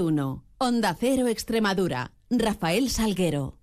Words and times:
1. 0.00 0.44
Onda 0.58 0.96
Cero 0.98 1.28
Extremadura. 1.28 2.12
Rafael 2.30 2.90
Salguero. 2.90 3.58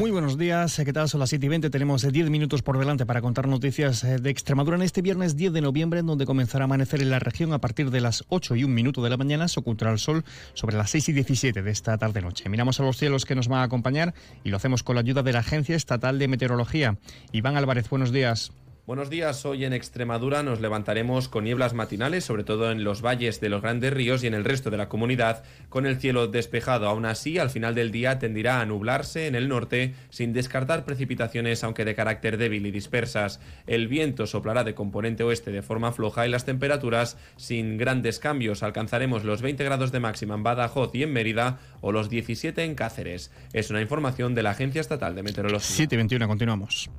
Muy 0.00 0.10
buenos 0.10 0.38
días, 0.38 0.80
¿qué 0.82 0.94
tal? 0.94 1.10
Son 1.10 1.20
las 1.20 1.28
7 1.28 1.44
y 1.44 1.48
20, 1.50 1.68
tenemos 1.68 2.10
10 2.10 2.30
minutos 2.30 2.62
por 2.62 2.78
delante 2.78 3.04
para 3.04 3.20
contar 3.20 3.46
noticias 3.46 4.02
eh, 4.02 4.16
de 4.18 4.30
Extremadura 4.30 4.76
en 4.76 4.82
este 4.82 5.02
viernes 5.02 5.36
10 5.36 5.52
de 5.52 5.60
noviembre, 5.60 6.00
en 6.00 6.06
donde 6.06 6.24
comenzará 6.24 6.64
a 6.64 6.66
amanecer 6.66 7.02
en 7.02 7.10
la 7.10 7.18
región 7.18 7.52
a 7.52 7.58
partir 7.58 7.90
de 7.90 8.00
las 8.00 8.24
8 8.28 8.56
y 8.56 8.64
1 8.64 8.74
minuto 8.74 9.02
de 9.02 9.10
la 9.10 9.18
mañana, 9.18 9.46
se 9.46 9.60
ocultará 9.60 9.92
el 9.92 9.98
sol 9.98 10.24
sobre 10.54 10.78
las 10.78 10.90
6 10.90 11.10
y 11.10 11.12
17 11.12 11.60
de 11.60 11.70
esta 11.70 11.98
tarde-noche. 11.98 12.48
Miramos 12.48 12.80
a 12.80 12.82
los 12.82 12.96
cielos 12.96 13.26
que 13.26 13.34
nos 13.34 13.48
van 13.48 13.60
a 13.60 13.64
acompañar 13.64 14.14
y 14.42 14.48
lo 14.48 14.56
hacemos 14.56 14.82
con 14.82 14.94
la 14.94 15.02
ayuda 15.02 15.22
de 15.22 15.34
la 15.34 15.40
Agencia 15.40 15.76
Estatal 15.76 16.18
de 16.18 16.28
Meteorología. 16.28 16.96
Iván 17.32 17.58
Álvarez, 17.58 17.90
buenos 17.90 18.10
días. 18.10 18.52
Buenos 18.90 19.08
días, 19.08 19.46
hoy 19.46 19.64
en 19.64 19.72
Extremadura 19.72 20.42
nos 20.42 20.60
levantaremos 20.60 21.28
con 21.28 21.44
nieblas 21.44 21.74
matinales, 21.74 22.24
sobre 22.24 22.42
todo 22.42 22.72
en 22.72 22.82
los 22.82 23.02
valles 23.02 23.40
de 23.40 23.48
los 23.48 23.62
grandes 23.62 23.92
ríos 23.92 24.24
y 24.24 24.26
en 24.26 24.34
el 24.34 24.44
resto 24.44 24.68
de 24.68 24.78
la 24.78 24.88
comunidad, 24.88 25.44
con 25.68 25.86
el 25.86 26.00
cielo 26.00 26.26
despejado. 26.26 26.88
Aún 26.88 27.06
así, 27.06 27.38
al 27.38 27.50
final 27.50 27.76
del 27.76 27.92
día 27.92 28.18
tendirá 28.18 28.60
a 28.60 28.66
nublarse 28.66 29.28
en 29.28 29.36
el 29.36 29.48
norte, 29.48 29.94
sin 30.08 30.32
descartar 30.32 30.84
precipitaciones, 30.84 31.62
aunque 31.62 31.84
de 31.84 31.94
carácter 31.94 32.36
débil 32.36 32.66
y 32.66 32.72
dispersas. 32.72 33.38
El 33.68 33.86
viento 33.86 34.26
soplará 34.26 34.64
de 34.64 34.74
componente 34.74 35.22
oeste 35.22 35.52
de 35.52 35.62
forma 35.62 35.92
floja 35.92 36.26
y 36.26 36.30
las 36.30 36.44
temperaturas 36.44 37.16
sin 37.36 37.78
grandes 37.78 38.18
cambios. 38.18 38.64
Alcanzaremos 38.64 39.22
los 39.22 39.40
20 39.40 39.62
grados 39.62 39.92
de 39.92 40.00
máxima 40.00 40.34
en 40.34 40.42
Badajoz 40.42 40.92
y 40.96 41.04
en 41.04 41.12
Mérida 41.12 41.60
o 41.80 41.92
los 41.92 42.10
17 42.10 42.64
en 42.64 42.74
Cáceres. 42.74 43.30
Es 43.52 43.70
una 43.70 43.82
información 43.82 44.34
de 44.34 44.42
la 44.42 44.50
Agencia 44.50 44.80
Estatal 44.80 45.14
de 45.14 45.22
Meteorología. 45.22 45.86
7.21, 45.86 46.26
continuamos. 46.26 46.90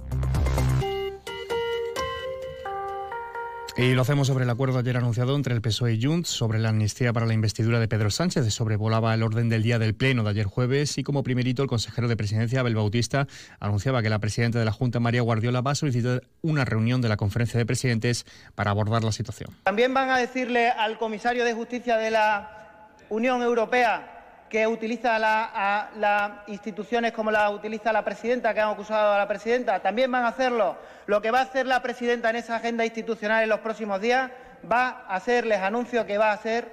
Y 3.77 3.93
lo 3.93 4.01
hacemos 4.01 4.27
sobre 4.27 4.43
el 4.43 4.49
acuerdo 4.49 4.79
ayer 4.79 4.97
anunciado 4.97 5.33
entre 5.35 5.53
el 5.53 5.61
PSOE 5.61 5.93
y 5.93 6.03
Junts 6.03 6.27
sobre 6.27 6.59
la 6.59 6.69
amnistía 6.69 7.13
para 7.13 7.25
la 7.25 7.33
investidura 7.33 7.79
de 7.79 7.87
Pedro 7.87 8.11
Sánchez. 8.11 8.53
Sobrevolaba 8.53 9.13
el 9.13 9.23
orden 9.23 9.47
del 9.47 9.63
día 9.63 9.79
del 9.79 9.95
Pleno 9.95 10.23
de 10.23 10.29
ayer 10.31 10.45
jueves 10.45 10.97
y 10.97 11.03
como 11.03 11.23
primerito 11.23 11.63
el 11.63 11.69
consejero 11.69 12.09
de 12.09 12.17
Presidencia, 12.17 12.59
Abel 12.59 12.75
Bautista, 12.75 13.27
anunciaba 13.59 14.01
que 14.01 14.09
la 14.09 14.19
presidenta 14.19 14.59
de 14.59 14.65
la 14.65 14.73
Junta, 14.73 14.99
María 14.99 15.21
Guardiola, 15.21 15.61
va 15.61 15.71
a 15.71 15.75
solicitar 15.75 16.21
una 16.41 16.65
reunión 16.65 17.01
de 17.01 17.07
la 17.07 17.15
conferencia 17.15 17.57
de 17.57 17.65
presidentes 17.65 18.25
para 18.55 18.71
abordar 18.71 19.05
la 19.05 19.13
situación. 19.13 19.55
También 19.63 19.93
van 19.93 20.09
a 20.09 20.17
decirle 20.17 20.69
al 20.69 20.97
comisario 20.97 21.45
de 21.45 21.53
Justicia 21.53 21.95
de 21.95 22.11
la 22.11 22.89
Unión 23.09 23.41
Europea 23.41 24.20
que 24.51 24.67
utiliza 24.67 25.17
las 25.17 26.31
instituciones 26.47 27.13
como 27.13 27.31
la 27.31 27.49
utiliza 27.49 27.93
la 27.93 28.03
presidenta, 28.03 28.53
que 28.53 28.59
han 28.59 28.69
acusado 28.69 29.13
a 29.13 29.17
la 29.17 29.27
presidenta, 29.27 29.79
también 29.79 30.11
van 30.11 30.25
a 30.25 30.27
hacerlo. 30.27 30.75
Lo 31.07 31.21
que 31.21 31.31
va 31.31 31.39
a 31.39 31.43
hacer 31.43 31.65
la 31.65 31.81
presidenta 31.81 32.29
en 32.29 32.35
esa 32.35 32.57
agenda 32.57 32.85
institucional 32.85 33.43
en 33.43 33.49
los 33.49 33.61
próximos 33.61 34.01
días 34.01 34.29
va 34.69 35.05
a 35.07 35.19
ser, 35.21 35.45
les 35.45 35.59
anuncio 35.59 36.05
que 36.05 36.17
va 36.17 36.33
a 36.33 36.37
ser 36.37 36.69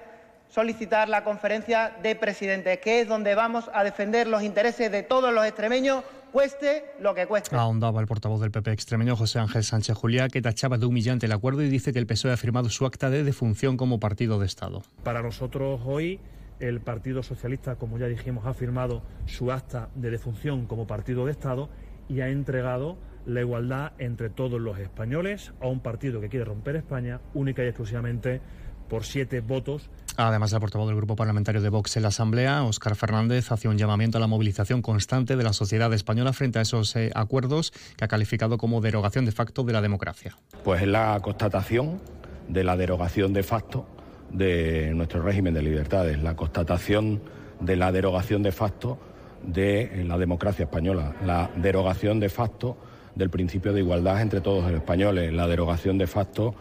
solicitar 0.48 1.08
la 1.08 1.22
conferencia 1.22 1.92
de 2.02 2.16
presidentes, 2.16 2.78
que 2.80 3.02
es 3.02 3.08
donde 3.08 3.36
vamos 3.36 3.70
a 3.72 3.84
defender 3.84 4.26
los 4.26 4.42
intereses 4.42 4.90
de 4.90 5.04
todos 5.04 5.32
los 5.32 5.46
extremeños, 5.46 6.02
cueste 6.32 6.84
lo 7.00 7.14
que 7.14 7.26
cueste. 7.26 7.54
Ahondaba 7.54 8.00
el 8.00 8.08
portavoz 8.08 8.40
del 8.40 8.50
PP 8.50 8.72
extremeño, 8.72 9.14
José 9.14 9.38
Ángel 9.38 9.62
Sánchez 9.62 9.96
Juliá, 9.96 10.28
que 10.28 10.42
tachaba 10.42 10.78
de 10.78 10.86
humillante 10.86 11.26
el 11.26 11.32
acuerdo 11.32 11.62
y 11.62 11.68
dice 11.68 11.92
que 11.92 12.00
el 12.00 12.06
PSOE 12.06 12.32
ha 12.32 12.36
firmado 12.36 12.70
su 12.70 12.86
acta 12.86 13.08
de 13.08 13.22
defunción 13.22 13.76
como 13.76 14.00
partido 14.00 14.40
de 14.40 14.46
Estado. 14.46 14.82
Para 15.04 15.22
nosotros 15.22 15.80
hoy 15.84 16.18
el 16.60 16.80
Partido 16.80 17.22
Socialista, 17.22 17.76
como 17.76 17.98
ya 17.98 18.06
dijimos, 18.06 18.46
ha 18.46 18.54
firmado 18.54 19.02
su 19.26 19.52
acta 19.52 19.88
de 19.94 20.10
defunción 20.10 20.66
como 20.66 20.86
partido 20.86 21.26
de 21.26 21.32
Estado 21.32 21.68
y 22.08 22.20
ha 22.20 22.28
entregado 22.28 22.98
la 23.26 23.40
igualdad 23.40 23.92
entre 23.98 24.30
todos 24.30 24.60
los 24.60 24.78
españoles 24.78 25.52
a 25.60 25.66
un 25.66 25.80
partido 25.80 26.20
que 26.20 26.28
quiere 26.28 26.44
romper 26.44 26.76
España 26.76 27.20
única 27.34 27.62
y 27.62 27.66
exclusivamente 27.66 28.40
por 28.88 29.04
siete 29.04 29.40
votos. 29.40 29.90
Además, 30.16 30.52
el 30.52 30.60
portavoz 30.60 30.88
del 30.88 30.96
Grupo 30.96 31.14
Parlamentario 31.14 31.60
de 31.60 31.68
Vox 31.68 31.96
en 31.96 32.02
la 32.02 32.08
Asamblea, 32.08 32.64
Óscar 32.64 32.96
Fernández, 32.96 33.52
hace 33.52 33.68
un 33.68 33.76
llamamiento 33.76 34.18
a 34.18 34.20
la 34.20 34.26
movilización 34.26 34.82
constante 34.82 35.36
de 35.36 35.44
la 35.44 35.52
sociedad 35.52 35.92
española 35.92 36.32
frente 36.32 36.58
a 36.58 36.62
esos 36.62 36.96
eh, 36.96 37.10
acuerdos 37.14 37.72
que 37.96 38.04
ha 38.04 38.08
calificado 38.08 38.58
como 38.58 38.80
derogación 38.80 39.26
de 39.26 39.32
facto 39.32 39.62
de 39.62 39.74
la 39.74 39.82
democracia. 39.82 40.36
Pues 40.64 40.82
es 40.82 40.88
la 40.88 41.20
constatación 41.20 42.00
de 42.48 42.64
la 42.64 42.76
derogación 42.76 43.32
de 43.32 43.42
facto 43.42 43.86
de 44.32 44.92
nuestro 44.94 45.22
régimen 45.22 45.54
de 45.54 45.62
libertades, 45.62 46.22
la 46.22 46.36
constatación 46.36 47.20
de 47.60 47.76
la 47.76 47.92
derogación 47.92 48.42
de 48.42 48.52
facto 48.52 48.98
de 49.42 50.04
la 50.06 50.18
democracia 50.18 50.64
española, 50.64 51.14
la 51.24 51.50
derogación 51.56 52.20
de 52.20 52.28
facto 52.28 52.76
del 53.14 53.30
principio 53.30 53.72
de 53.72 53.80
igualdad 53.80 54.20
entre 54.20 54.40
todos 54.40 54.64
los 54.64 54.72
españoles, 54.72 55.32
la 55.32 55.46
derogación 55.46 55.98
de 55.98 56.06
facto 56.06 56.54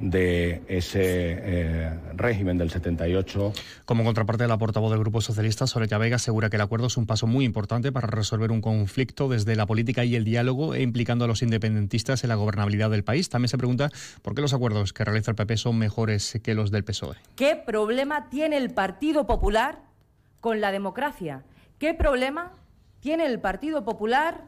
de 0.00 0.62
ese 0.68 1.00
eh, 1.02 1.98
régimen 2.14 2.58
del 2.58 2.70
78. 2.70 3.52
Como 3.84 4.04
contraparte, 4.04 4.46
la 4.46 4.58
portavoz 4.58 4.90
del 4.90 5.00
Grupo 5.00 5.20
Socialista, 5.20 5.66
Soledad 5.66 5.98
Vega, 5.98 6.16
asegura 6.16 6.50
que 6.50 6.56
el 6.56 6.62
acuerdo 6.62 6.86
es 6.86 6.96
un 6.96 7.06
paso 7.06 7.26
muy 7.26 7.44
importante 7.44 7.92
para 7.92 8.06
resolver 8.06 8.50
un 8.50 8.60
conflicto 8.60 9.28
desde 9.28 9.56
la 9.56 9.66
política 9.66 10.04
y 10.04 10.16
el 10.16 10.24
diálogo 10.24 10.74
e 10.74 10.82
implicando 10.82 11.24
a 11.24 11.28
los 11.28 11.42
independentistas 11.42 12.24
en 12.24 12.28
la 12.28 12.34
gobernabilidad 12.34 12.90
del 12.90 13.04
país. 13.04 13.28
También 13.28 13.48
se 13.48 13.58
pregunta 13.58 13.90
por 14.22 14.34
qué 14.34 14.40
los 14.40 14.54
acuerdos 14.54 14.92
que 14.92 15.04
realiza 15.04 15.30
el 15.30 15.36
PP 15.36 15.56
son 15.56 15.78
mejores 15.78 16.38
que 16.42 16.54
los 16.54 16.70
del 16.70 16.84
PSOE. 16.84 17.16
¿Qué 17.36 17.56
problema 17.56 18.28
tiene 18.28 18.56
el 18.56 18.70
Partido 18.70 19.26
Popular 19.26 19.80
con 20.40 20.60
la 20.60 20.72
democracia? 20.72 21.44
¿Qué 21.78 21.94
problema 21.94 22.52
tiene 23.00 23.26
el 23.26 23.40
Partido 23.40 23.84
Popular 23.84 24.44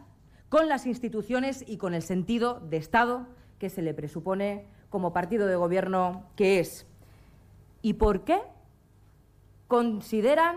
con 0.48 0.68
las 0.68 0.86
instituciones 0.86 1.64
y 1.66 1.76
con 1.76 1.94
el 1.94 2.02
sentido 2.02 2.60
de 2.60 2.76
Estado 2.76 3.26
que 3.58 3.70
se 3.70 3.82
le 3.82 3.94
presupone 3.94 4.66
como 4.96 5.12
partido 5.12 5.46
de 5.46 5.56
gobierno 5.56 6.24
que 6.36 6.58
es. 6.58 6.86
¿Y 7.82 7.92
por 7.92 8.24
qué 8.24 8.40
consideran 9.68 10.56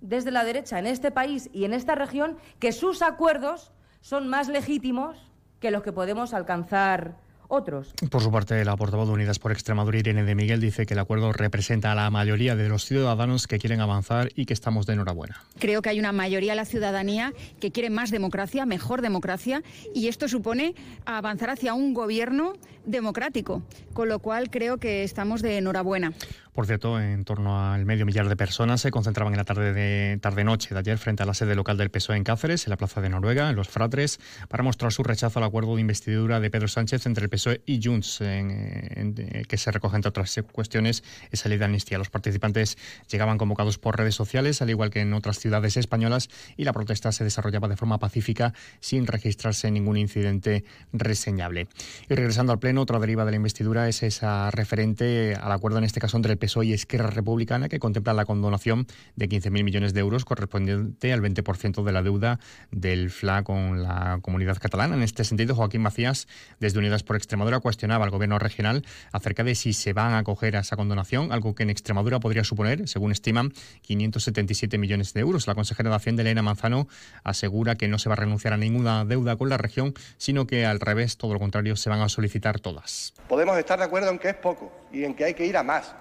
desde 0.00 0.30
la 0.30 0.44
derecha 0.44 0.78
en 0.78 0.86
este 0.86 1.10
país 1.10 1.50
y 1.52 1.66
en 1.66 1.74
esta 1.74 1.94
región 1.94 2.38
que 2.58 2.72
sus 2.72 3.02
acuerdos 3.02 3.72
son 4.00 4.28
más 4.28 4.48
legítimos 4.48 5.18
que 5.60 5.70
los 5.70 5.82
que 5.82 5.92
podemos 5.92 6.32
alcanzar 6.32 7.18
otros. 7.48 7.92
Por 8.10 8.22
su 8.22 8.30
parte, 8.30 8.64
la 8.64 8.76
portavoz 8.76 9.08
de 9.08 9.14
Unidas 9.14 9.38
por 9.38 9.52
Extremadura, 9.52 9.98
Irene 9.98 10.24
de 10.24 10.34
Miguel, 10.34 10.60
dice 10.60 10.86
que 10.86 10.94
el 10.94 11.00
acuerdo 11.00 11.32
representa 11.32 11.92
a 11.92 11.94
la 11.94 12.10
mayoría 12.10 12.56
de 12.56 12.68
los 12.68 12.84
ciudadanos 12.84 13.46
que 13.46 13.58
quieren 13.58 13.80
avanzar 13.80 14.30
y 14.34 14.46
que 14.46 14.54
estamos 14.54 14.86
de 14.86 14.94
enhorabuena. 14.94 15.42
Creo 15.58 15.82
que 15.82 15.90
hay 15.90 15.98
una 15.98 16.12
mayoría 16.12 16.52
de 16.52 16.56
la 16.56 16.64
ciudadanía 16.64 17.32
que 17.60 17.70
quiere 17.70 17.90
más 17.90 18.10
democracia, 18.10 18.66
mejor 18.66 19.02
democracia, 19.02 19.62
y 19.94 20.08
esto 20.08 20.28
supone 20.28 20.74
avanzar 21.04 21.50
hacia 21.50 21.74
un 21.74 21.94
gobierno 21.94 22.54
democrático, 22.84 23.62
con 23.92 24.08
lo 24.08 24.18
cual 24.20 24.50
creo 24.50 24.78
que 24.78 25.02
estamos 25.02 25.42
de 25.42 25.58
enhorabuena. 25.58 26.12
Por 26.56 26.64
cierto, 26.64 26.98
en 26.98 27.26
torno 27.26 27.70
al 27.70 27.84
medio 27.84 28.06
millar 28.06 28.30
de 28.30 28.34
personas 28.34 28.80
se 28.80 28.90
concentraban 28.90 29.34
en 29.34 29.36
la 29.36 29.44
tarde 29.44 29.74
de 29.74 30.16
tarde 30.22 30.42
noche 30.42 30.72
de 30.72 30.80
ayer 30.80 30.96
frente 30.96 31.22
a 31.22 31.26
la 31.26 31.34
sede 31.34 31.54
local 31.54 31.76
del 31.76 31.90
PSOE 31.90 32.16
en 32.16 32.24
Cáceres, 32.24 32.66
en 32.66 32.70
la 32.70 32.78
Plaza 32.78 33.02
de 33.02 33.10
Noruega, 33.10 33.50
en 33.50 33.56
Los 33.56 33.68
Fratres, 33.68 34.18
para 34.48 34.62
mostrar 34.62 34.90
su 34.90 35.02
rechazo 35.02 35.38
al 35.38 35.44
acuerdo 35.44 35.74
de 35.74 35.82
investidura 35.82 36.40
de 36.40 36.50
Pedro 36.50 36.66
Sánchez 36.66 37.04
entre 37.04 37.24
el 37.24 37.28
PSOE 37.28 37.60
y 37.66 37.78
Junts, 37.84 38.22
en, 38.22 39.14
que 39.46 39.58
se 39.58 39.70
recoge 39.70 39.96
entre 39.96 40.08
otras 40.08 40.34
cuestiones 40.50 41.04
esa 41.30 41.50
ley 41.50 41.58
de 41.58 41.66
amnistía. 41.66 41.98
Los 41.98 42.08
participantes 42.08 42.78
llegaban 43.10 43.36
convocados 43.36 43.76
por 43.76 43.98
redes 43.98 44.14
sociales, 44.14 44.62
al 44.62 44.70
igual 44.70 44.88
que 44.88 45.00
en 45.00 45.12
otras 45.12 45.38
ciudades 45.38 45.76
españolas, 45.76 46.30
y 46.56 46.64
la 46.64 46.72
protesta 46.72 47.12
se 47.12 47.22
desarrollaba 47.22 47.68
de 47.68 47.76
forma 47.76 47.98
pacífica 47.98 48.54
sin 48.80 49.06
registrarse 49.06 49.70
ningún 49.70 49.98
incidente 49.98 50.64
reseñable. 50.94 51.68
Y 52.08 52.14
regresando 52.14 52.52
al 52.52 52.60
pleno, 52.60 52.80
otra 52.80 52.98
deriva 52.98 53.26
de 53.26 53.32
la 53.32 53.36
investidura 53.36 53.90
es 53.90 54.02
esa 54.02 54.50
referente 54.50 55.36
al 55.38 55.52
acuerdo 55.52 55.76
en 55.76 55.84
este 55.84 56.00
caso 56.00 56.16
entre 56.16 56.32
el 56.32 56.38
PSOE 56.38 56.45
y 56.62 56.72
Esquerra 56.72 57.10
Republicana 57.10 57.68
que 57.68 57.80
contempla 57.80 58.12
la 58.12 58.24
condonación 58.24 58.86
de 59.16 59.28
15.000 59.28 59.64
millones 59.64 59.94
de 59.94 60.00
euros 60.00 60.24
correspondiente 60.24 61.12
al 61.12 61.20
20% 61.20 61.82
de 61.82 61.92
la 61.92 62.02
deuda 62.02 62.38
del 62.70 63.10
FLA 63.10 63.42
con 63.42 63.82
la 63.82 64.20
comunidad 64.22 64.58
catalana. 64.58 64.94
En 64.94 65.02
este 65.02 65.24
sentido, 65.24 65.54
Joaquín 65.56 65.82
Macías, 65.82 66.28
desde 66.60 66.78
Unidas 66.78 67.02
por 67.02 67.16
Extremadura, 67.16 67.58
cuestionaba 67.58 68.04
al 68.04 68.10
gobierno 68.10 68.38
regional 68.38 68.84
acerca 69.12 69.42
de 69.42 69.54
si 69.56 69.72
se 69.72 69.92
van 69.92 70.12
a 70.12 70.18
acoger 70.18 70.56
a 70.56 70.60
esa 70.60 70.76
condonación, 70.76 71.32
algo 71.32 71.54
que 71.54 71.64
en 71.64 71.70
Extremadura 71.70 72.20
podría 72.20 72.44
suponer, 72.44 72.88
según 72.88 73.10
estiman, 73.10 73.52
577 73.82 74.78
millones 74.78 75.12
de 75.12 75.20
euros. 75.20 75.46
La 75.48 75.54
consejera 75.56 75.90
de 75.90 75.96
Hacienda, 75.96 76.22
Elena 76.22 76.42
Manzano, 76.42 76.86
asegura 77.24 77.74
que 77.74 77.88
no 77.88 77.98
se 77.98 78.08
va 78.08 78.12
a 78.12 78.16
renunciar 78.16 78.52
a 78.52 78.56
ninguna 78.56 79.04
deuda 79.04 79.36
con 79.36 79.48
la 79.48 79.58
región, 79.58 79.94
sino 80.16 80.46
que 80.46 80.64
al 80.64 80.78
revés, 80.78 81.16
todo 81.16 81.32
lo 81.32 81.40
contrario, 81.40 81.76
se 81.76 81.90
van 81.90 82.00
a 82.00 82.08
solicitar 82.08 82.60
todas. 82.60 83.14
Podemos 83.28 83.58
estar 83.58 83.78
de 83.78 83.84
acuerdo 83.84 84.10
en 84.10 84.18
que 84.18 84.28
es 84.28 84.36
poco 84.36 84.72
y 84.92 85.04
en 85.04 85.14
que 85.14 85.24
hay 85.24 85.34
que 85.34 85.46
ir 85.46 85.56
a 85.56 85.62
más 85.62 85.94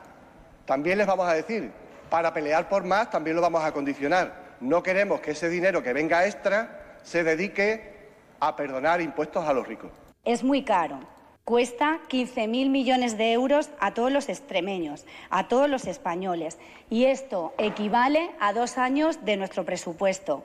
también 0.65 0.97
les 0.97 1.07
vamos 1.07 1.27
a 1.27 1.33
decir, 1.33 1.71
para 2.09 2.33
pelear 2.33 2.69
por 2.69 2.83
más 2.83 3.09
también 3.09 3.35
lo 3.35 3.41
vamos 3.41 3.63
a 3.63 3.71
condicionar. 3.71 4.56
No 4.59 4.81
queremos 4.83 5.21
que 5.21 5.31
ese 5.31 5.50
dinero 5.50 5.83
que 5.83 5.94
venga 5.94 6.25
extra 6.25 6.97
se 7.03 7.23
dedique 7.23 8.09
a 8.39 8.56
perdonar 8.56 9.01
impuestos 9.01 9.45
a 9.45 9.53
los 9.53 9.67
ricos. 9.67 9.91
Es 10.23 10.44
muy 10.44 10.63
caro 10.63 11.00
Cuesta 11.45 12.00
15.000 12.09 12.71
millones 12.71 13.19
de 13.19 13.31
euros 13.31 13.69
a 13.80 13.94
todos 13.94 14.12
los 14.12 14.30
extremeños, 14.30 15.06
a 15.30 15.47
todos 15.47 15.69
los 15.69 15.86
españoles. 15.86 16.57
Y 16.89 17.03
esto 17.03 17.53
equivale 17.59 18.31
a 18.39 18.51
dos 18.51 18.80
años 18.80 19.24
de 19.24 19.38
nuestro 19.38 19.63
presupuesto. 19.63 20.44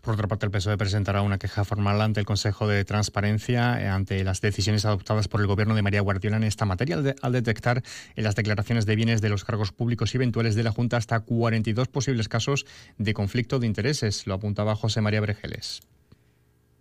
Por 0.00 0.14
otra 0.14 0.26
parte, 0.26 0.46
el 0.46 0.50
PSOE 0.50 0.76
presentará 0.76 1.22
una 1.22 1.38
queja 1.38 1.64
formal 1.64 2.00
ante 2.00 2.18
el 2.18 2.26
Consejo 2.26 2.66
de 2.66 2.84
Transparencia 2.84 3.80
eh, 3.80 3.86
ante 3.86 4.24
las 4.24 4.40
decisiones 4.40 4.84
adoptadas 4.84 5.28
por 5.28 5.40
el 5.40 5.46
Gobierno 5.46 5.76
de 5.76 5.82
María 5.82 6.00
Guardiola 6.00 6.38
en 6.38 6.42
esta 6.42 6.64
materia, 6.64 6.96
al, 7.22 7.32
detectar 7.32 7.84
en 8.16 8.24
las 8.24 8.34
declaraciones 8.34 8.86
de 8.86 8.96
bienes 8.96 9.20
de 9.20 9.28
los 9.28 9.44
cargos 9.44 9.70
públicos 9.70 10.14
y 10.14 10.16
eventuales 10.16 10.56
de 10.56 10.64
la 10.64 10.72
Junta 10.72 10.96
hasta 10.96 11.20
42 11.20 11.86
posibles 11.86 12.28
casos 12.28 12.66
de 12.98 13.14
conflicto 13.14 13.60
de 13.60 13.68
intereses. 13.68 14.26
Lo 14.26 14.34
apuntaba 14.34 14.74
José 14.74 15.00
María 15.00 15.20
Bregeles. 15.20 15.82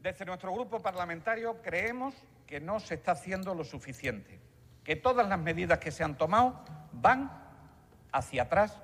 Desde 0.01 0.25
nuestro 0.25 0.53
grupo 0.53 0.79
parlamentario 0.79 1.61
creemos 1.61 2.15
que 2.47 2.59
no 2.59 2.79
se 2.79 2.95
está 2.95 3.11
haciendo 3.11 3.53
lo 3.53 3.63
suficiente, 3.63 4.39
que 4.83 4.95
todas 4.95 5.27
las 5.27 5.39
medidas 5.39 5.79
que 5.79 5.91
se 5.91 6.03
han 6.03 6.17
tomado 6.17 6.63
van 6.93 7.31
hacia 8.11 8.43
atrás 8.43 8.79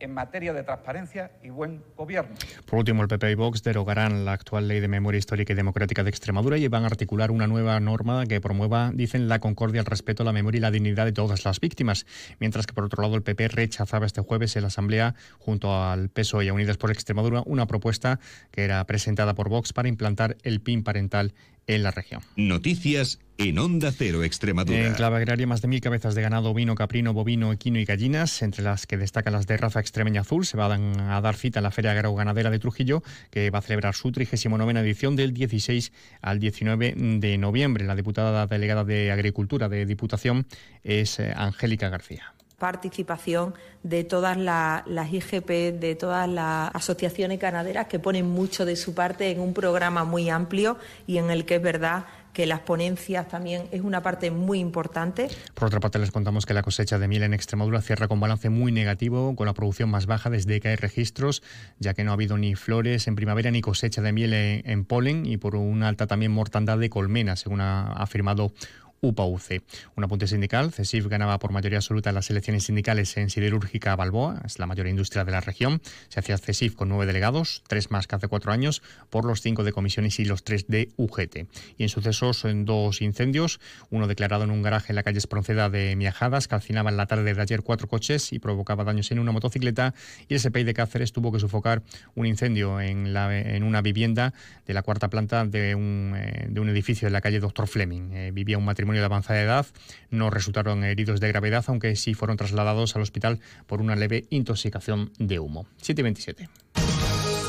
en 0.00 0.14
materia 0.14 0.52
de 0.52 0.62
transparencia 0.62 1.30
y 1.42 1.50
buen 1.50 1.82
gobierno. 1.96 2.34
Por 2.66 2.78
último, 2.78 3.02
el 3.02 3.08
PP 3.08 3.30
y 3.30 3.34
Vox 3.34 3.62
derogarán 3.62 4.24
la 4.24 4.32
actual 4.32 4.68
Ley 4.68 4.80
de 4.80 4.88
Memoria 4.88 5.18
Histórica 5.18 5.52
y 5.52 5.56
Democrática 5.56 6.04
de 6.04 6.10
Extremadura 6.10 6.58
y 6.58 6.68
van 6.68 6.84
a 6.84 6.86
articular 6.86 7.30
una 7.30 7.46
nueva 7.46 7.78
norma 7.80 8.26
que 8.26 8.40
promueva, 8.40 8.90
dicen, 8.94 9.28
la 9.28 9.38
concordia, 9.38 9.80
el 9.80 9.86
respeto, 9.86 10.24
la 10.24 10.32
memoria 10.32 10.58
y 10.58 10.62
la 10.62 10.70
dignidad 10.70 11.04
de 11.04 11.12
todas 11.12 11.44
las 11.44 11.60
víctimas. 11.60 12.06
Mientras 12.38 12.66
que, 12.66 12.72
por 12.72 12.84
otro 12.84 13.02
lado, 13.02 13.16
el 13.16 13.22
PP 13.22 13.48
rechazaba 13.48 14.06
este 14.06 14.20
jueves 14.20 14.56
en 14.56 14.62
la 14.62 14.68
Asamblea, 14.68 15.14
junto 15.38 15.82
al 15.82 16.08
PSOE 16.10 16.46
y 16.46 16.48
a 16.48 16.52
Unidas 16.52 16.76
por 16.76 16.90
Extremadura, 16.90 17.42
una 17.46 17.66
propuesta 17.66 18.20
que 18.50 18.64
era 18.64 18.84
presentada 18.84 19.34
por 19.34 19.48
Vox 19.48 19.72
para 19.72 19.88
implantar 19.88 20.36
el 20.42 20.60
PIN 20.60 20.84
parental 20.84 21.32
en 21.68 21.84
la 21.84 21.92
región. 21.92 22.22
Noticias 22.34 23.20
en 23.36 23.58
Onda 23.58 23.92
Cero 23.92 24.24
Extremadura. 24.24 24.84
En 24.84 24.94
clave 24.94 25.18
agraria, 25.18 25.46
más 25.46 25.62
de 25.62 25.68
mil 25.68 25.80
cabezas 25.80 26.16
de 26.16 26.22
ganado 26.22 26.50
ovino, 26.50 26.74
caprino, 26.74 27.12
bovino, 27.12 27.52
equino 27.52 27.78
y 27.78 27.84
gallinas, 27.84 28.42
entre 28.42 28.64
las 28.64 28.86
que 28.86 28.96
destacan 28.96 29.32
las 29.32 29.46
de 29.46 29.56
raza 29.56 29.78
extremeña 29.78 30.22
azul, 30.22 30.44
se 30.44 30.56
van 30.56 30.98
a 30.98 31.20
dar 31.20 31.36
cita 31.36 31.60
en 31.60 31.62
la 31.62 31.70
Feria 31.70 31.92
Agroganadera 31.92 32.50
de 32.50 32.58
Trujillo, 32.58 33.04
que 33.30 33.50
va 33.50 33.60
a 33.60 33.62
celebrar 33.62 33.94
su 33.94 34.10
39 34.10 34.80
edición 34.80 35.14
del 35.14 35.32
16 35.32 35.92
al 36.20 36.40
19 36.40 36.94
de 36.96 37.38
noviembre. 37.38 37.84
La 37.84 37.94
diputada 37.94 38.46
delegada 38.48 38.84
de 38.84 39.12
Agricultura 39.12 39.68
de 39.68 39.86
Diputación 39.86 40.46
es 40.82 41.20
eh, 41.20 41.32
Angélica 41.36 41.88
García 41.90 42.34
participación 42.58 43.54
de 43.82 44.04
todas 44.04 44.36
las 44.36 45.12
IGP, 45.12 45.78
de 45.78 45.94
todas 45.94 46.28
las 46.28 46.74
asociaciones 46.74 47.38
ganaderas 47.38 47.86
que 47.86 47.98
ponen 47.98 48.28
mucho 48.28 48.64
de 48.64 48.76
su 48.76 48.94
parte 48.94 49.30
en 49.30 49.40
un 49.40 49.54
programa 49.54 50.04
muy 50.04 50.28
amplio 50.28 50.76
y 51.06 51.18
en 51.18 51.30
el 51.30 51.44
que 51.44 51.56
es 51.56 51.62
verdad 51.62 52.04
que 52.38 52.46
las 52.46 52.60
ponencias 52.60 53.26
también 53.26 53.64
es 53.72 53.80
una 53.80 54.00
parte 54.00 54.30
muy 54.30 54.60
importante. 54.60 55.28
Por 55.54 55.66
otra 55.66 55.80
parte, 55.80 55.98
les 55.98 56.12
contamos 56.12 56.46
que 56.46 56.54
la 56.54 56.62
cosecha 56.62 56.96
de 56.98 57.08
miel 57.08 57.24
en 57.24 57.34
Extremadura 57.34 57.80
cierra 57.80 58.06
con 58.06 58.20
balance 58.20 58.48
muy 58.48 58.70
negativo, 58.70 59.34
con 59.34 59.46
la 59.46 59.54
producción 59.54 59.90
más 59.90 60.06
baja 60.06 60.30
desde 60.30 60.60
que 60.60 60.68
hay 60.68 60.76
registros, 60.76 61.42
ya 61.80 61.94
que 61.94 62.04
no 62.04 62.12
ha 62.12 62.14
habido 62.14 62.38
ni 62.38 62.54
flores 62.54 63.08
en 63.08 63.16
primavera 63.16 63.50
ni 63.50 63.60
cosecha 63.60 64.02
de 64.02 64.12
miel 64.12 64.32
en, 64.34 64.84
polen 64.84 65.26
y 65.26 65.36
por 65.36 65.56
una 65.56 65.88
alta 65.88 66.06
también 66.06 66.30
mortandad 66.30 66.78
de 66.78 66.90
colmenas, 66.90 67.40
según 67.40 67.60
ha 67.60 67.92
afirmado 67.94 68.52
UPA-UC. 69.00 69.62
Un 69.96 70.04
apunte 70.04 70.26
sindical, 70.26 70.72
CESIF 70.72 71.06
ganaba 71.06 71.38
por 71.38 71.52
mayoría 71.52 71.78
absoluta 71.78 72.12
las 72.12 72.30
elecciones 72.30 72.64
sindicales 72.64 73.16
en 73.16 73.30
Siderúrgica 73.30 73.94
Balboa, 73.96 74.42
es 74.44 74.58
la 74.58 74.66
mayor 74.66 74.86
industria 74.86 75.24
de 75.24 75.32
la 75.32 75.40
región. 75.40 75.80
Se 76.08 76.20
hacía 76.20 76.38
CESIF 76.38 76.74
con 76.74 76.88
nueve 76.88 77.06
delegados, 77.06 77.62
tres 77.68 77.90
más 77.90 78.06
que 78.06 78.16
hace 78.16 78.28
cuatro 78.28 78.52
años, 78.52 78.82
por 79.10 79.24
los 79.24 79.40
cinco 79.40 79.64
de 79.64 79.72
comisiones 79.72 80.18
y 80.18 80.24
los 80.24 80.44
tres 80.44 80.66
de 80.68 80.90
UGT. 80.96 81.46
Y 81.76 81.82
en 81.82 81.88
sucesos, 81.88 82.44
en 82.44 82.64
dos 82.64 83.02
incendios, 83.02 83.60
uno 83.90 84.06
declarado 84.06 84.44
en 84.44 84.50
un 84.50 84.62
garaje 84.62 84.92
en 84.92 84.96
la 84.96 85.02
calle 85.02 85.18
Espronceda 85.18 85.70
de 85.70 85.94
Miajadas, 85.96 86.48
calcinaba 86.48 86.90
en 86.90 86.96
la 86.96 87.06
tarde 87.06 87.34
de 87.34 87.40
ayer 87.40 87.62
cuatro 87.62 87.88
coches 87.88 88.32
y 88.32 88.38
provocaba 88.38 88.84
daños 88.84 89.10
en 89.10 89.18
una 89.18 89.32
motocicleta, 89.32 89.94
y 90.28 90.34
el 90.34 90.40
SPI 90.40 90.64
de 90.64 90.74
Cáceres 90.74 91.12
tuvo 91.12 91.32
que 91.32 91.40
sofocar 91.40 91.82
un 92.14 92.26
incendio 92.26 92.80
en, 92.80 93.12
la, 93.12 93.36
en 93.38 93.62
una 93.62 93.82
vivienda 93.82 94.34
de 94.66 94.74
la 94.74 94.82
cuarta 94.82 95.08
planta 95.08 95.44
de 95.44 95.74
un, 95.74 96.14
eh, 96.16 96.46
de 96.48 96.60
un 96.60 96.68
edificio 96.68 97.06
en 97.06 97.12
la 97.12 97.20
calle 97.20 97.40
Doctor 97.40 97.68
Fleming. 97.68 98.12
Eh, 98.12 98.30
vivía 98.32 98.58
un 98.58 98.64
matrimonio 98.64 98.87
de 98.96 99.04
avanzada 99.04 99.40
edad. 99.40 99.66
No 100.10 100.30
resultaron 100.30 100.84
heridos 100.84 101.20
de 101.20 101.28
gravedad, 101.28 101.64
aunque 101.68 101.96
sí 101.96 102.14
fueron 102.14 102.36
trasladados 102.36 102.96
al 102.96 103.02
hospital 103.02 103.40
por 103.66 103.80
una 103.80 103.96
leve 103.96 104.26
intoxicación 104.30 105.12
de 105.18 105.38
humo. 105.38 105.66
727. 105.82 106.48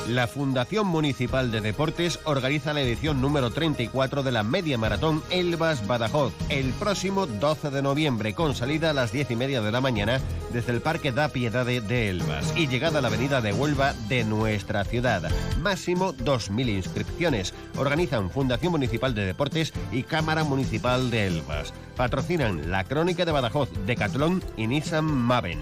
La 0.10 0.26
Fundación 0.26 0.88
Municipal 0.88 1.52
de 1.52 1.62
Deportes 1.62 2.20
organiza 2.24 2.74
la 2.74 2.82
edición 2.82 3.22
número 3.22 3.52
34 3.52 4.24
de 4.24 4.32
la 4.32 4.42
Media 4.42 4.76
Maratón 4.76 5.22
Elvas 5.30 5.86
Badajoz 5.86 6.34
el 6.50 6.72
próximo 6.74 7.28
12 7.28 7.70
de 7.70 7.84
noviembre 7.84 8.34
con 8.34 8.56
salida 8.56 8.90
a 8.90 8.94
las 8.94 9.12
10 9.12 9.30
y 9.30 9.36
media 9.36 9.62
de 9.62 9.72
la 9.72 9.82
mañana 9.82 10.20
desde 10.52 10.72
el 10.72 10.82
Parque 10.82 11.12
da 11.12 11.30
Piedade 11.30 11.82
de 11.82 12.10
Elvas 12.10 12.54
y 12.56 12.68
llegada 12.68 13.00
a 13.00 13.02
la 13.02 13.08
avenida 13.08 13.42
de 13.42 13.54
Huelva 13.54 13.94
de 14.08 14.24
nuestra 14.24 14.84
ciudad. 14.84 15.30
Máximo 15.62 16.14
2.000 16.14 16.70
inscripciones. 16.70 17.54
Organizan 17.78 18.30
Fundación 18.30 18.72
Municipal 18.72 19.14
de 19.14 19.26
Deportes 19.26 19.74
y 19.92 20.04
Cámara 20.04 20.44
Municipal 20.44 21.10
de 21.10 21.28
Elvas. 21.28 21.74
Patrocinan 21.96 22.72
La 22.72 22.84
Crónica 22.84 23.26
de 23.26 23.32
Badajoz, 23.32 23.70
Decathlon 23.86 24.44
y 24.58 24.68
Nissan 24.68 25.06
Maven. 25.06 25.60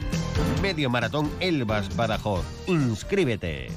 Medio 0.61 0.89
Maratón 0.89 1.31
Elvas 1.39 1.95
Badajoz. 1.95 2.43
Inscríbete. 2.67 3.67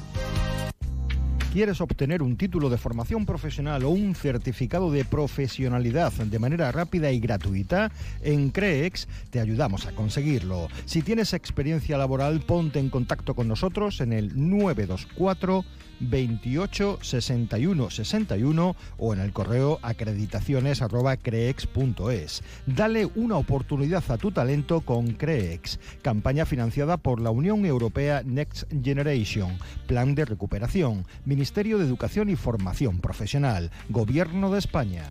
¿Quieres 1.53 1.81
obtener 1.81 2.23
un 2.23 2.37
título 2.37 2.71
de 2.71 2.79
formación 2.79 3.27
profesional 3.27 3.83
o 3.83 3.91
un 3.91 4.15
certificado 4.15 4.93
de 4.93 5.05
profesionalidad 5.05 6.13
de 6.13 6.39
manera 6.39 6.71
rápida 6.71 7.11
y 7.11 7.19
gratuita? 7.19 7.91
En 8.23 8.51
CREEX 8.51 9.09
te 9.31 9.41
ayudamos 9.41 9.85
a 9.87 9.93
conseguirlo. 9.93 10.69
Si 10.85 11.03
tienes 11.03 11.35
experiencia 11.35 11.99
laboral, 11.99 12.41
ponte 12.43 12.79
en 12.79 12.89
contacto 12.89 13.35
con 13.35 13.49
nosotros 13.49 14.01
en 14.01 14.13
el 14.13 14.31
924 14.37 15.65
28 16.01 16.99
61 17.03 17.91
61 17.91 18.77
o 18.99 19.15
en 19.15 19.21
el 19.21 19.33
correo 19.33 19.79
acreditaciones@creex.es. 19.83 22.43
Dale 22.67 23.07
una 23.15 23.37
oportunidad 23.37 24.03
a 24.09 24.19
tu 24.19 24.33
talento 24.33 24.81
con 24.81 25.13
Creex, 25.13 25.79
campaña 26.03 26.47
financiada 26.47 26.97
por 26.97 27.21
la 27.21 27.31
Unión 27.31 27.65
Europea 27.65 28.23
Next 28.25 28.65
Generation, 28.83 29.57
Plan 29.87 30.15
de 30.15 30.25
Recuperación, 30.25 31.07
Ministerio 31.25 31.79
de 31.79 31.85
Educación 31.85 32.31
y 32.31 32.37
Formación 32.37 33.01
Profesional, 33.01 33.71
Gobierno 33.89 34.51
de 34.51 34.59
España. 34.59 35.11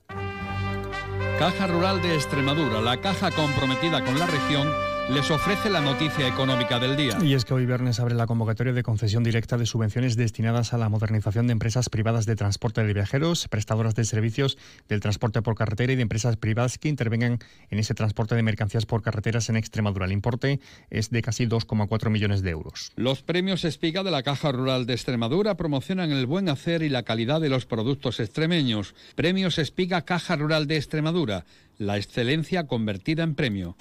Caja 1.37 1.67
Rural 1.67 2.01
de 2.01 2.15
Extremadura, 2.15 2.81
la 2.81 2.99
caja 2.99 3.31
comprometida 3.31 4.03
con 4.03 4.19
la 4.19 4.27
región 4.27 4.67
les 5.09 5.31
ofrece 5.31 5.69
la 5.71 5.81
noticia 5.81 6.27
económica 6.27 6.79
del 6.79 6.95
día. 6.95 7.17
Y 7.21 7.33
es 7.33 7.43
que 7.43 7.53
hoy 7.55 7.65
viernes 7.65 7.99
abre 7.99 8.13
la 8.13 8.27
convocatoria 8.27 8.73
de 8.73 8.83
concesión 8.83 9.23
directa 9.23 9.57
de 9.57 9.65
subvenciones 9.65 10.15
destinadas 10.15 10.73
a 10.73 10.77
la 10.77 10.87
modernización 10.87 11.47
de 11.47 11.53
empresas 11.53 11.89
privadas 11.89 12.27
de 12.27 12.35
transporte 12.35 12.83
de 12.83 12.93
viajeros, 12.93 13.47
prestadoras 13.47 13.95
de 13.95 14.05
servicios 14.05 14.57
del 14.87 14.99
transporte 14.99 15.41
por 15.41 15.55
carretera 15.55 15.93
y 15.93 15.95
de 15.95 16.03
empresas 16.03 16.37
privadas 16.37 16.77
que 16.77 16.89
intervengan 16.89 17.39
en 17.71 17.79
ese 17.79 17.95
transporte 17.95 18.35
de 18.35 18.43
mercancías 18.43 18.85
por 18.85 19.01
carreteras 19.01 19.49
en 19.49 19.55
Extremadura. 19.55 20.05
El 20.05 20.11
importe 20.11 20.59
es 20.91 21.09
de 21.09 21.21
casi 21.23 21.47
2,4 21.47 22.09
millones 22.09 22.43
de 22.43 22.51
euros. 22.51 22.91
Los 22.95 23.23
premios 23.23 23.65
Espiga 23.65 24.03
de 24.03 24.11
la 24.11 24.21
Caja 24.21 24.51
Rural 24.51 24.85
de 24.85 24.93
Extremadura 24.93 25.57
promocionan 25.57 26.11
el 26.11 26.27
buen 26.27 26.49
hacer 26.49 26.83
y 26.83 26.89
la 26.89 27.03
calidad 27.03 27.41
de 27.41 27.49
los 27.49 27.65
productos 27.65 28.19
extremeños. 28.19 28.93
Premios 29.15 29.57
Espiga 29.57 30.03
Caja 30.03 30.35
Rural 30.35 30.67
de 30.67 30.77
Extremadura, 30.77 31.45
la 31.79 31.97
excelencia 31.97 32.67
convertida 32.67 33.23
en 33.23 33.33
premio. 33.33 33.75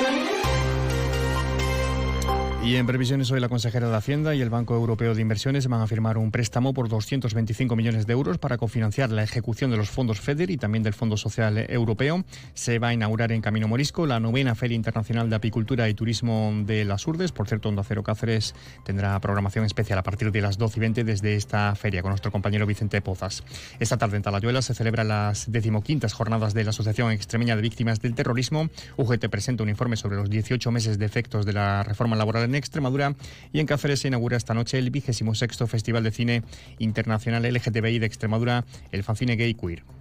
Y 2.60 2.74
en 2.74 2.86
previsiones 2.86 3.30
hoy 3.30 3.38
la 3.38 3.48
consejera 3.48 3.88
de 3.88 3.96
Hacienda 3.96 4.34
y 4.34 4.42
el 4.42 4.50
Banco 4.50 4.74
Europeo 4.74 5.14
de 5.14 5.22
Inversiones 5.22 5.68
van 5.68 5.80
a 5.80 5.86
firmar 5.86 6.18
un 6.18 6.32
préstamo 6.32 6.74
por 6.74 6.88
225 6.88 7.76
millones 7.76 8.06
de 8.06 8.12
euros 8.12 8.38
para 8.38 8.58
cofinanciar 8.58 9.10
la 9.10 9.22
ejecución 9.22 9.70
de 9.70 9.76
los 9.76 9.88
fondos 9.88 10.20
FEDER 10.20 10.50
y 10.50 10.58
también 10.58 10.82
del 10.82 10.92
Fondo 10.92 11.16
Social 11.16 11.56
Europeo. 11.70 12.24
Se 12.54 12.80
va 12.80 12.88
a 12.88 12.92
inaugurar 12.92 13.30
en 13.30 13.42
Camino 13.42 13.68
Morisco 13.68 14.06
la 14.06 14.18
novena 14.18 14.56
Feria 14.56 14.74
Internacional 14.74 15.30
de 15.30 15.36
Apicultura 15.36 15.88
y 15.88 15.94
Turismo 15.94 16.52
de 16.66 16.84
las 16.84 17.06
Urdes. 17.06 17.30
Por 17.30 17.46
cierto, 17.46 17.68
Onda 17.68 17.84
Cero 17.84 18.02
Cáceres 18.02 18.54
tendrá 18.84 19.18
programación 19.20 19.64
especial 19.64 20.00
a 20.00 20.02
partir 20.02 20.32
de 20.32 20.40
las 20.42 20.58
12 20.58 20.78
y 20.78 20.80
20 20.80 21.04
desde 21.04 21.36
esta 21.36 21.74
feria 21.76 22.02
con 22.02 22.10
nuestro 22.10 22.32
compañero 22.32 22.66
Vicente 22.66 23.00
Pozas. 23.00 23.44
Esta 23.78 23.98
tarde 23.98 24.16
en 24.16 24.24
Talayuela 24.24 24.62
se 24.62 24.74
celebran 24.74 25.08
las 25.08 25.50
decimoquintas 25.50 26.12
jornadas 26.12 26.54
de 26.54 26.64
la 26.64 26.70
Asociación 26.70 27.12
Extremeña 27.12 27.54
de 27.54 27.62
Víctimas 27.62 28.02
del 28.02 28.14
Terrorismo. 28.14 28.68
UGT 28.96 29.28
presenta 29.28 29.62
un 29.62 29.68
informe 29.70 29.96
sobre 29.96 30.16
los 30.16 30.28
18 30.28 30.70
meses 30.72 30.98
de 30.98 31.06
efectos 31.06 31.46
de 31.46 31.52
la 31.52 31.84
reforma 31.84 32.16
laboral 32.16 32.47
en 32.48 32.54
Extremadura 32.56 33.14
y 33.52 33.60
en 33.60 33.66
Cáceres 33.66 34.00
se 34.00 34.08
inaugura 34.08 34.36
esta 34.36 34.54
noche 34.54 34.78
el 34.78 34.90
vigésimo 34.90 35.34
sexto 35.34 35.66
Festival 35.66 36.02
de 36.02 36.10
Cine 36.10 36.42
Internacional 36.78 37.42
LGTBI 37.42 37.98
de 37.98 38.06
Extremadura, 38.06 38.64
el 38.92 39.04
Fancine 39.04 39.36
Gay 39.36 39.54
Queer. 39.54 39.97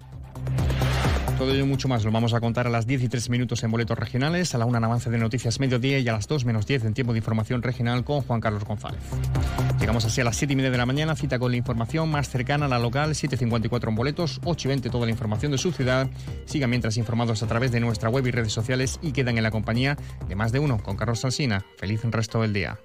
Todo 1.38 1.52
ello 1.52 1.66
mucho 1.66 1.86
más 1.86 2.04
lo 2.04 2.10
vamos 2.10 2.34
a 2.34 2.40
contar 2.40 2.66
a 2.66 2.70
las 2.70 2.88
10 2.88 3.04
y 3.04 3.08
3 3.08 3.30
minutos 3.30 3.62
en 3.62 3.70
boletos 3.70 3.96
regionales, 3.96 4.56
a 4.56 4.58
la 4.58 4.66
1 4.66 4.76
en 4.78 4.84
avance 4.84 5.08
de 5.08 5.18
noticias 5.18 5.60
mediodía 5.60 6.00
y 6.00 6.08
a 6.08 6.12
las 6.12 6.26
2 6.26 6.44
menos 6.44 6.66
10 6.66 6.86
en 6.86 6.94
tiempo 6.94 7.12
de 7.12 7.20
información 7.20 7.62
regional 7.62 8.02
con 8.02 8.22
Juan 8.22 8.40
Carlos 8.40 8.64
González. 8.64 9.00
Llegamos 9.78 10.04
así 10.04 10.20
a 10.20 10.24
las 10.24 10.34
7 10.36 10.52
y 10.52 10.56
media 10.56 10.72
de 10.72 10.78
la 10.78 10.84
mañana, 10.84 11.14
cita 11.14 11.38
con 11.38 11.52
la 11.52 11.56
información 11.56 12.10
más 12.10 12.28
cercana 12.28 12.66
a 12.66 12.68
la 12.68 12.80
local, 12.80 13.10
7.54 13.10 13.88
en 13.88 13.94
boletos, 13.94 14.40
8 14.44 14.66
y 14.66 14.68
20 14.68 14.90
toda 14.90 15.06
la 15.06 15.12
información 15.12 15.52
de 15.52 15.58
su 15.58 15.70
ciudad. 15.70 16.10
Sigan 16.44 16.70
mientras 16.70 16.96
informados 16.96 17.40
a 17.44 17.46
través 17.46 17.70
de 17.70 17.78
nuestra 17.78 18.10
web 18.10 18.26
y 18.26 18.32
redes 18.32 18.52
sociales 18.52 18.98
y 19.00 19.12
quedan 19.12 19.36
en 19.36 19.44
la 19.44 19.52
compañía 19.52 19.96
de 20.28 20.34
más 20.34 20.50
de 20.50 20.58
uno 20.58 20.82
con 20.82 20.96
Carlos 20.96 21.20
Salsina. 21.20 21.64
Feliz 21.76 22.00
resto 22.02 22.42
del 22.42 22.52
día. 22.52 22.80